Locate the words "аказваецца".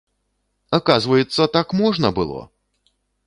0.77-1.41